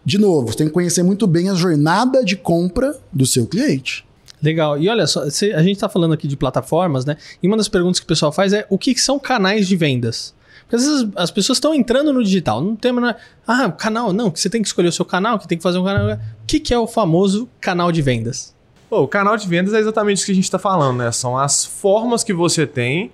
[0.06, 4.06] de novo, você tem que conhecer muito bem a jornada de compra do seu cliente.
[4.41, 4.78] Legal.
[4.78, 7.17] E olha só, a gente está falando aqui de plataformas, né?
[7.41, 10.36] E uma das perguntas que o pessoal faz é o que são canais de vendas?
[10.62, 12.62] Porque às vezes as pessoas estão entrando no digital.
[12.62, 13.15] Não tem, é,
[13.47, 15.80] ah, canal, não, que você tem que escolher o seu canal, que tem que fazer
[15.80, 16.15] um canal.
[16.15, 18.54] O que, que é o famoso canal de vendas?
[18.89, 21.12] Pô, o canal de vendas é exatamente isso que a gente está falando, né?
[21.12, 23.12] São as formas que você tem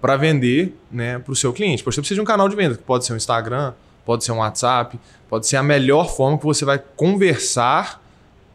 [0.00, 1.74] para vender né, para o seu cliente.
[1.74, 4.32] Exemplo, você precisa de um canal de venda, que pode ser um Instagram, pode ser
[4.32, 8.02] um WhatsApp, pode ser a melhor forma que você vai conversar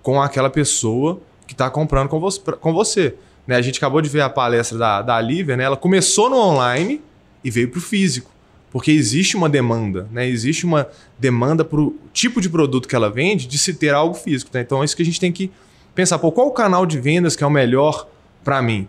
[0.02, 2.42] com aquela pessoa que está comprando com você.
[2.42, 3.16] Com você
[3.48, 3.56] né?
[3.56, 5.64] A gente acabou de ver a palestra da, da Lívia, né?
[5.64, 7.02] ela começou no online
[7.44, 8.32] e veio para o físico.
[8.72, 10.28] Porque existe uma demanda, né?
[10.28, 14.16] existe uma demanda para o tipo de produto que ela vende de se ter algo
[14.16, 14.52] físico.
[14.54, 14.62] Né?
[14.62, 15.50] Então é isso que a gente tem que
[15.96, 18.08] pensar, pô, qual o canal de vendas que é o melhor
[18.44, 18.88] para mim?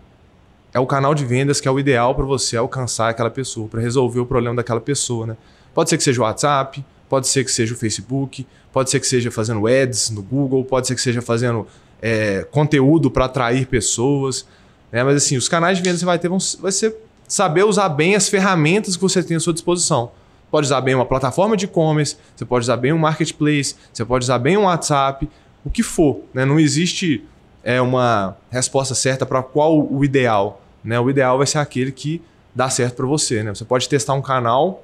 [0.73, 3.81] É o canal de vendas que é o ideal para você alcançar aquela pessoa, para
[3.81, 5.37] resolver o problema daquela pessoa, né?
[5.73, 9.07] Pode ser que seja o WhatsApp, pode ser que seja o Facebook, pode ser que
[9.07, 11.65] seja fazendo ads no Google, pode ser que seja fazendo
[12.01, 14.45] é, conteúdo para atrair pessoas,
[14.91, 15.03] né?
[15.03, 16.95] Mas assim, os canais de vendas você vai ter vão, vai ser
[17.27, 20.11] saber usar bem as ferramentas que você tem à sua disposição.
[20.49, 24.23] Pode usar bem uma plataforma de e-commerce, você pode usar bem um marketplace, você pode
[24.23, 25.29] usar bem um WhatsApp,
[25.63, 26.21] o que for.
[26.33, 26.45] Né?
[26.45, 27.23] Não existe
[27.63, 30.61] é, uma resposta certa para qual o ideal.
[30.83, 30.99] Né?
[30.99, 32.21] O ideal vai ser aquele que
[32.55, 33.43] dá certo para você.
[33.43, 33.53] Né?
[33.53, 34.83] Você pode testar um canal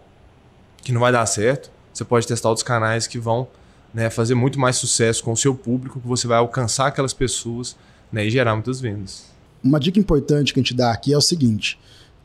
[0.83, 3.47] que não vai dar certo, você pode testar outros canais que vão
[3.93, 7.75] né, fazer muito mais sucesso com o seu público, que você vai alcançar aquelas pessoas
[8.11, 9.25] né, e gerar muitas vendas.
[9.63, 11.79] Uma dica importante que a gente dá aqui é o seguinte.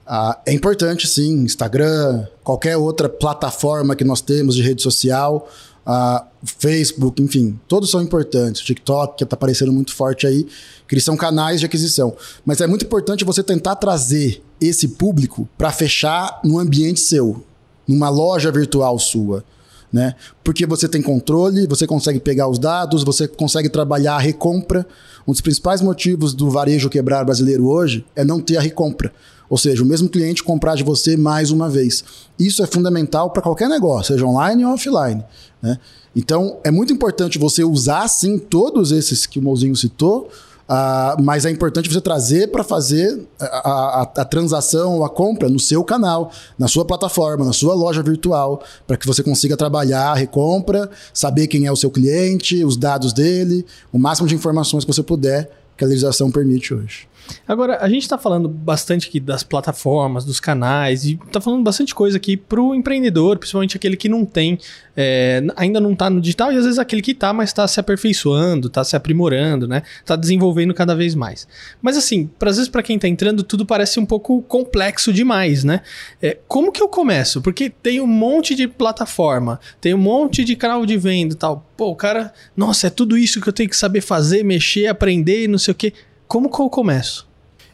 [0.06, 5.48] Uh, é importante, sim, Instagram, qualquer outra plataforma que nós temos de rede social,
[5.88, 8.60] uh, Facebook, enfim, todos são importantes.
[8.60, 10.46] TikTok, que está aparecendo muito forte aí,
[10.86, 12.14] que eles são canais de aquisição.
[12.44, 17.42] Mas é muito importante você tentar trazer esse público para fechar no ambiente seu,
[17.86, 19.42] numa loja virtual sua.
[19.90, 20.14] Né?
[20.44, 24.86] Porque você tem controle, você consegue pegar os dados, você consegue trabalhar a recompra.
[25.26, 29.10] Um dos principais motivos do varejo quebrar brasileiro hoje é não ter a recompra.
[29.48, 32.04] Ou seja, o mesmo cliente comprar de você mais uma vez.
[32.38, 35.24] Isso é fundamental para qualquer negócio, seja online ou offline.
[35.62, 35.78] Né?
[36.14, 40.28] Então, é muito importante você usar, sim, todos esses que o Mozinho citou,
[40.68, 45.48] uh, mas é importante você trazer para fazer a, a, a, transação ou a compra
[45.48, 50.10] no seu canal, na sua plataforma, na sua loja virtual, para que você consiga trabalhar
[50.10, 54.84] a recompra, saber quem é o seu cliente, os dados dele, o máximo de informações
[54.84, 57.07] que você puder que a legislação permite hoje.
[57.46, 61.94] Agora, a gente está falando bastante aqui das plataformas, dos canais, e está falando bastante
[61.94, 64.58] coisa aqui para o empreendedor, principalmente aquele que não tem,
[64.96, 67.80] é, ainda não está no digital, e às vezes aquele que está, mas está se
[67.80, 69.82] aperfeiçoando, está se aprimorando, né?
[70.00, 71.46] Está desenvolvendo cada vez mais.
[71.80, 75.64] Mas assim, pra, às vezes para quem está entrando, tudo parece um pouco complexo demais,
[75.64, 75.80] né?
[76.20, 77.40] É, como que eu começo?
[77.40, 81.64] Porque tem um monte de plataforma, tem um monte de canal de venda e tal.
[81.76, 85.48] Pô, o cara, nossa, é tudo isso que eu tenho que saber fazer, mexer, aprender,
[85.48, 85.92] não sei o quê.
[86.28, 87.26] Como que eu começo?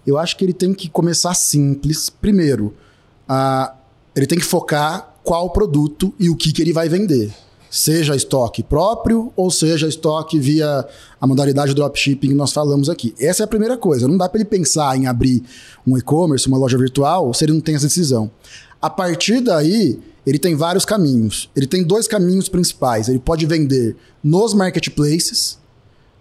[0.07, 2.09] Eu acho que ele tem que começar simples.
[2.09, 2.73] Primeiro,
[3.29, 3.75] uh,
[4.15, 7.35] ele tem que focar qual produto e o que, que ele vai vender.
[7.69, 10.87] Seja estoque próprio ou seja estoque via
[11.21, 13.13] a modalidade dropshipping que nós falamos aqui.
[13.19, 14.07] Essa é a primeira coisa.
[14.07, 15.43] Não dá para ele pensar em abrir
[15.85, 18.31] um e-commerce, uma loja virtual, se ele não tem essa decisão.
[18.81, 21.51] A partir daí, ele tem vários caminhos.
[21.57, 23.09] Ele tem dois caminhos principais.
[23.09, 25.59] Ele pode vender nos marketplaces,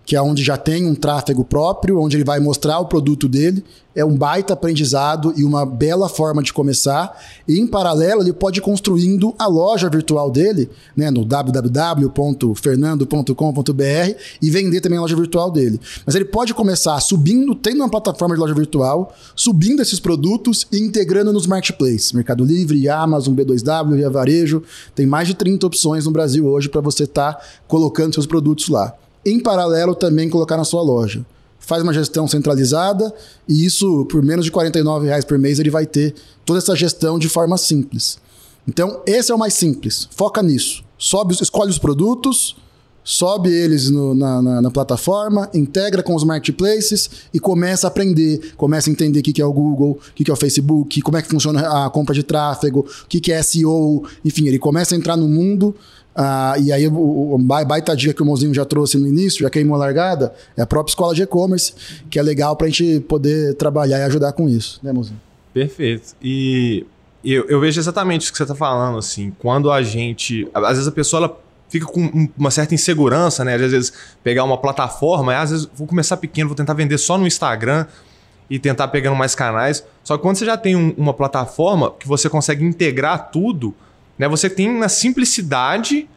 [0.06, 3.64] que é onde já tem um tráfego próprio, onde ele vai mostrar o produto dele.
[3.96, 7.16] É um baita aprendizado e uma bela forma de começar.
[7.48, 14.50] E, em paralelo, ele pode ir construindo a loja virtual dele, né, no www.fernando.com.br e
[14.50, 15.80] vender também a loja virtual dele.
[16.06, 20.80] Mas ele pode começar subindo, tendo uma plataforma de loja virtual, subindo esses produtos e
[20.80, 22.14] integrando nos marketplaces.
[22.14, 24.64] Mercado Livre, Amazon, B2W, Via Varejo.
[24.96, 28.70] Tem mais de 30 opções no Brasil hoje para você estar tá colocando seus produtos
[28.70, 31.26] lá em paralelo também colocar na sua loja.
[31.60, 33.14] Faz uma gestão centralizada
[33.48, 34.70] e isso, por menos de R$
[35.02, 36.14] reais por mês, ele vai ter
[36.46, 38.18] toda essa gestão de forma simples.
[38.68, 40.08] Então, esse é o mais simples.
[40.12, 40.84] Foca nisso.
[40.98, 42.56] Sobe, escolhe os produtos,
[43.04, 48.54] sobe eles no, na, na, na, plataforma, integra com os marketplaces e começa a aprender,
[48.56, 51.02] começa a entender o que, que é o Google, o que, que é o Facebook,
[51.02, 54.60] como é que funciona a compra de tráfego, o que, que é SEO, enfim, ele
[54.60, 55.76] começa a entrar no mundo
[56.16, 59.50] ah, e aí, o, o baita dica que o Mozinho já trouxe no início, já
[59.50, 61.74] queimou a largada, é a própria escola de e-commerce,
[62.10, 65.20] que é legal para a gente poder trabalhar e ajudar com isso, né, Mozinho?
[65.54, 66.16] Perfeito.
[66.22, 66.86] E
[67.24, 70.48] eu, eu vejo exatamente o que você está falando, assim, quando a gente.
[70.54, 73.56] Às vezes a pessoa ela fica com uma certa insegurança, né?
[73.56, 77.26] Às vezes pegar uma plataforma, às vezes vou começar pequeno, vou tentar vender só no
[77.26, 77.88] Instagram
[78.50, 79.84] e tentar pegando mais canais.
[80.04, 83.74] Só que quando você já tem um, uma plataforma que você consegue integrar tudo
[84.18, 84.28] né?
[84.28, 86.08] Você tem na simplicidade,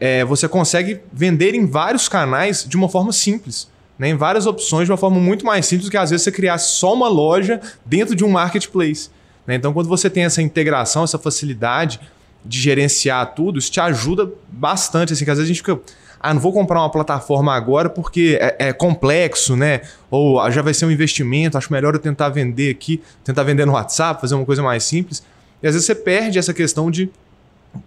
[0.00, 3.68] é, você consegue vender em vários canais de uma forma simples.
[3.98, 4.10] Né?
[4.10, 6.58] Em várias opções de uma forma muito mais simples do que às vezes você criar
[6.58, 9.10] só uma loja dentro de um marketplace.
[9.46, 9.54] Né?
[9.54, 12.00] Então, quando você tem essa integração, essa facilidade
[12.44, 15.12] de gerenciar tudo, isso te ajuda bastante.
[15.12, 15.80] Assim, que às vezes a gente fica.
[16.18, 19.82] Ah, não vou comprar uma plataforma agora porque é, é, complexo, né?
[20.10, 23.66] Ou ah, já vai ser um investimento, acho melhor eu tentar vender aqui, tentar vender
[23.66, 25.22] no WhatsApp, fazer uma coisa mais simples.
[25.62, 27.10] E às vezes você perde essa questão de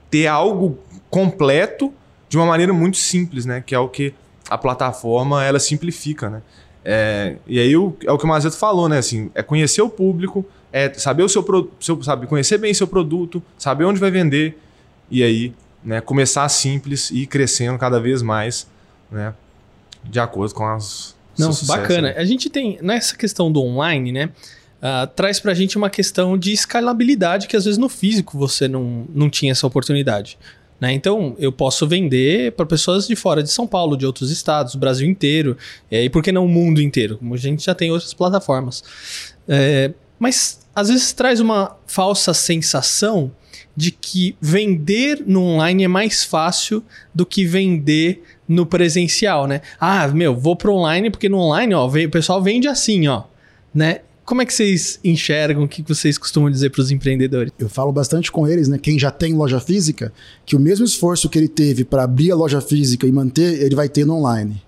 [0.10, 0.78] ter algo
[1.10, 1.93] completo
[2.28, 3.63] de uma maneira muito simples, né?
[3.65, 4.13] Que é o que
[4.49, 6.41] a plataforma ela simplifica, né?
[6.84, 8.97] É, e aí o, é o que o Mazeto falou, né?
[8.97, 11.45] Assim, é conhecer o público, é saber o seu,
[11.80, 14.58] seu sabe, conhecer bem seu produto, saber onde vai vender
[15.10, 16.02] e aí, né?
[16.02, 18.67] Começar simples e ir crescendo cada vez mais,
[19.12, 19.34] né?
[20.04, 22.10] De acordo com as não, sucesso, bacana.
[22.10, 22.15] Né?
[22.17, 24.30] A gente tem nessa questão do online, né?
[24.82, 28.68] Uh, traz para a gente uma questão de escalabilidade que às vezes no físico você
[28.68, 30.38] não, não tinha essa oportunidade.
[30.80, 30.94] Né?
[30.94, 34.80] Então, eu posso vender para pessoas de fora de São Paulo, de outros estados, do
[34.80, 35.58] Brasil inteiro,
[35.92, 37.18] é, e por que não o mundo inteiro?
[37.18, 38.84] Como a gente já tem outras plataformas.
[39.48, 43.32] É, mas às vezes traz uma falsa sensação
[43.76, 49.62] de que vender no online é mais fácil do que vender no presencial, né?
[49.80, 53.24] Ah, meu, vou pro online porque no online, ó, o pessoal vende assim, ó,
[53.74, 54.02] né?
[54.30, 55.63] Como é que vocês enxergam?
[55.63, 57.52] O que vocês costumam dizer para os empreendedores?
[57.58, 58.78] Eu falo bastante com eles, né?
[58.78, 60.13] Quem já tem loja física,
[60.46, 63.74] que o mesmo esforço que ele teve para abrir a loja física e manter, ele
[63.74, 64.62] vai ter no online.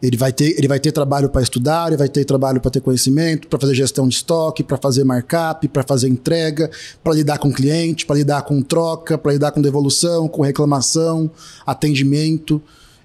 [0.00, 2.80] Ele vai ter, ele vai ter trabalho para estudar, ele vai ter trabalho para ter
[2.80, 6.70] conhecimento, para fazer gestão de estoque, para fazer markup, para fazer entrega,
[7.04, 11.30] para lidar com cliente, para lidar com troca, para lidar com devolução, com reclamação,
[11.66, 12.62] atendimento.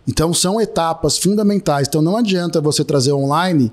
[0.08, 1.89] Então são etapas fundamentais.
[1.89, 3.69] Então não adianta você trazer online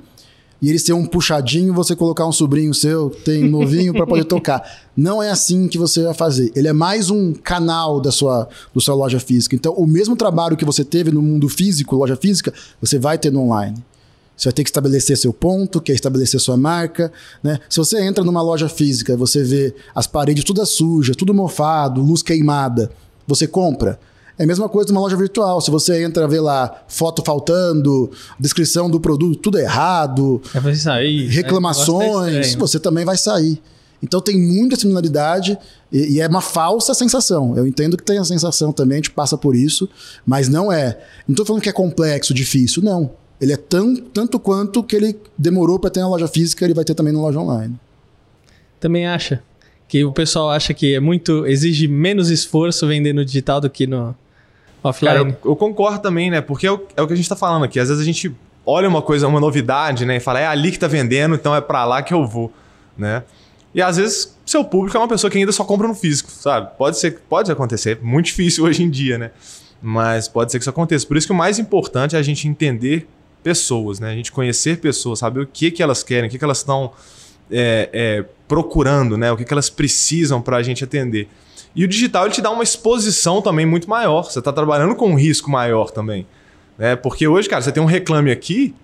[0.60, 4.62] e ele ser um puxadinho, você colocar um sobrinho seu, tem novinho para poder tocar.
[4.96, 6.50] Não é assim que você vai fazer.
[6.54, 9.54] Ele é mais um canal da sua, da sua loja física.
[9.54, 13.30] Então, o mesmo trabalho que você teve no mundo físico, loja física, você vai ter
[13.30, 13.76] no online.
[14.36, 17.12] Você vai ter que estabelecer seu ponto, que é estabelecer sua marca.
[17.42, 17.60] Né?
[17.68, 22.22] Se você entra numa loja física, você vê as paredes toda suja, tudo mofado, luz
[22.22, 22.90] queimada,
[23.26, 23.98] você compra.
[24.38, 25.61] É a mesma coisa numa loja virtual.
[25.61, 31.35] Se você entra ver lá foto faltando, descrição do produto tudo errado, é, sair, né?
[31.35, 33.61] reclamações, você também vai sair.
[34.01, 35.59] Então tem muita similaridade
[35.90, 37.57] e, e, é uma falsa sensação.
[37.57, 39.88] Eu entendo que tem a sensação também, a gente passa por isso,
[40.24, 40.98] mas não é.
[41.27, 43.11] Não estou falando que é complexo, difícil, não.
[43.40, 46.85] Ele é tão, tanto quanto que ele demorou para ter na loja física, ele vai
[46.85, 47.79] ter também na loja online.
[48.79, 49.42] Também acha
[49.88, 53.87] que o pessoal acha que é muito exige menos esforço vender no digital do que
[53.87, 54.14] no,
[54.82, 55.16] offline.
[55.16, 56.40] Cara, eu, eu, concordo também, né?
[56.40, 57.78] Porque é o, é o que a gente tá falando aqui.
[57.78, 60.16] Às vezes a gente olha uma coisa, uma novidade, né?
[60.16, 62.52] E fala, é ali que tá vendendo, então é para lá que eu vou,
[62.96, 63.22] né?
[63.74, 66.70] E às vezes seu público é uma pessoa que ainda só compra no físico, sabe?
[66.76, 69.30] Pode ser, pode acontecer, muito difícil hoje em dia, né?
[69.80, 71.06] Mas pode ser que isso aconteça.
[71.06, 73.08] Por isso que o mais importante é a gente entender
[73.42, 74.10] pessoas, né?
[74.10, 76.92] A gente conhecer pessoas, saber o que que elas querem, o que que elas estão
[77.50, 79.30] é, é, procurando, né?
[79.30, 81.28] O que que elas precisam para a gente atender.
[81.76, 84.24] E o digital ele te dá uma exposição também muito maior.
[84.24, 86.26] Você está trabalhando com um risco maior também.
[86.76, 86.96] Né?
[86.96, 88.74] Porque hoje, cara, você tem um reclame aqui,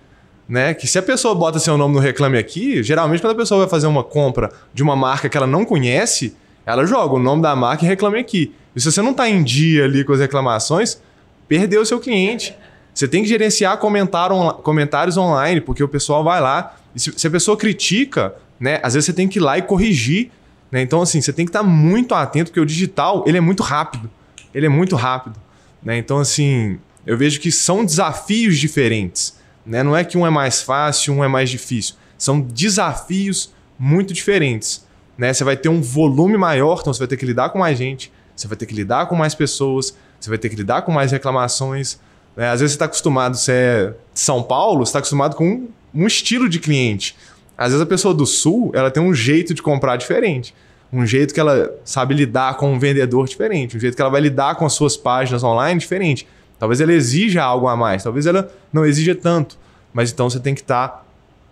[0.47, 0.73] né?
[0.73, 3.69] Que se a pessoa bota seu nome no reclame aqui, geralmente quando a pessoa vai
[3.69, 7.55] fazer uma compra de uma marca que ela não conhece, ela joga o nome da
[7.55, 8.53] marca e reclame aqui.
[8.75, 11.01] E se você não está em dia ali com as reclamações,
[11.47, 12.55] perdeu o seu cliente.
[12.93, 16.75] Você tem que gerenciar comentários online, porque o pessoal vai lá.
[16.95, 18.79] E se, a pessoa critica, né?
[18.83, 20.31] Às vezes você tem que ir lá e corrigir.
[20.71, 20.81] Né?
[20.81, 24.09] Então, assim, você tem que estar muito atento, porque o digital ele é muito rápido.
[24.53, 25.39] Ele é muito rápido.
[25.83, 25.97] Né?
[25.97, 29.37] Então, assim, eu vejo que são desafios diferentes.
[29.65, 29.83] Né?
[29.83, 31.95] Não é que um é mais fácil, um é mais difícil.
[32.17, 34.85] São desafios muito diferentes.
[35.17, 35.33] Né?
[35.33, 38.11] Você vai ter um volume maior, então você vai ter que lidar com mais gente,
[38.35, 41.11] você vai ter que lidar com mais pessoas, você vai ter que lidar com mais
[41.11, 41.99] reclamações.
[42.35, 42.49] Né?
[42.49, 45.69] Às vezes você está acostumado, você é de São Paulo, você está acostumado com um,
[45.93, 47.15] um estilo de cliente.
[47.57, 50.53] Às vezes a pessoa do Sul, ela tem um jeito de comprar diferente.
[50.91, 53.77] Um jeito que ela sabe lidar com um vendedor diferente.
[53.77, 56.27] Um jeito que ela vai lidar com as suas páginas online diferente.
[56.59, 58.03] Talvez ela exija algo a mais.
[58.03, 59.57] Talvez ela não exija tanto.
[59.93, 60.87] Mas então você tem que estar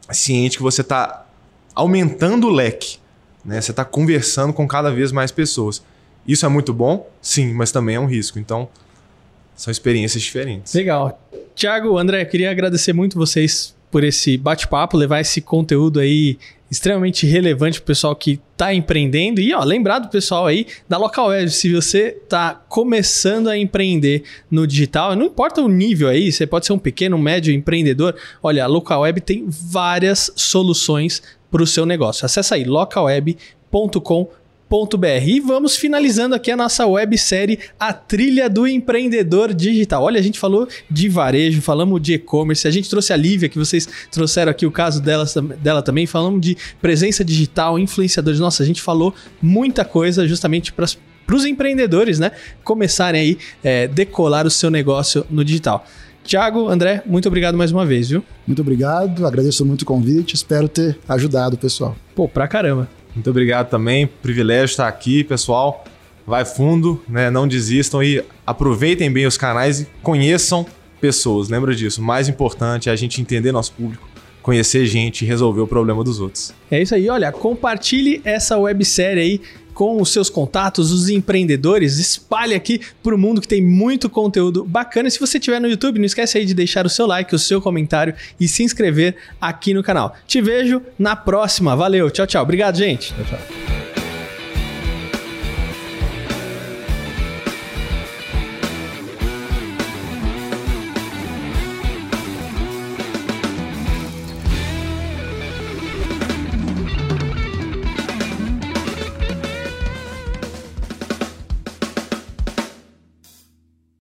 [0.07, 1.25] tá ciente que você está
[1.73, 2.97] aumentando o leque.
[3.43, 3.59] Né?
[3.59, 5.83] Você está conversando com cada vez mais pessoas.
[6.27, 7.09] Isso é muito bom?
[7.21, 8.39] Sim, mas também é um risco.
[8.39, 8.69] Então,
[9.55, 10.73] são experiências diferentes.
[10.73, 11.19] Legal.
[11.55, 17.79] Tiago, André, queria agradecer muito vocês por esse bate-papo, levar esse conteúdo aí extremamente relevante
[17.79, 19.39] para o pessoal que está empreendendo.
[19.39, 24.23] E ó, lembrar do pessoal aí da Local Web, se você está começando a empreender
[24.49, 28.15] no digital, não importa o nível aí, você pode ser um pequeno, médio empreendedor.
[28.41, 32.25] Olha, a Local Web tem várias soluções para o seu negócio.
[32.25, 34.42] Acesse aí localweb.com.br
[35.23, 40.01] e vamos finalizando aqui a nossa websérie A Trilha do Empreendedor Digital.
[40.01, 43.59] Olha, a gente falou de varejo, falamos de e-commerce, a gente trouxe a Lívia, que
[43.59, 45.25] vocês trouxeram aqui o caso dela,
[45.61, 48.39] dela também, falamos de presença digital, influenciadores.
[48.39, 50.87] Nossa, a gente falou muita coisa justamente para
[51.35, 52.31] os empreendedores, né?
[52.63, 55.85] Começarem aí, é, decolar o seu negócio no digital.
[56.23, 58.23] Tiago, André, muito obrigado mais uma vez, viu?
[58.47, 61.95] Muito obrigado, agradeço muito o convite, espero ter ajudado o pessoal.
[62.15, 62.89] Pô, pra caramba.
[63.15, 64.07] Muito obrigado também.
[64.07, 65.83] Privilégio estar aqui, pessoal.
[66.25, 67.29] Vai fundo, né?
[67.29, 70.65] Não desistam e aproveitem bem os canais e conheçam
[71.01, 71.49] pessoas.
[71.49, 72.01] Lembra disso.
[72.01, 74.07] O mais importante é a gente entender nosso público,
[74.41, 76.53] conhecer gente e resolver o problema dos outros.
[76.71, 77.09] É isso aí.
[77.09, 79.41] Olha, compartilhe essa websérie aí
[79.73, 84.63] com os seus contatos, os empreendedores, espalhe aqui para o mundo que tem muito conteúdo
[84.63, 85.07] bacana.
[85.07, 87.39] E se você estiver no YouTube, não esquece aí de deixar o seu like, o
[87.39, 90.15] seu comentário e se inscrever aqui no canal.
[90.27, 91.75] Te vejo na próxima.
[91.75, 92.43] Valeu, tchau, tchau.
[92.43, 93.13] Obrigado, gente.
[93.13, 93.82] Tchau, tchau.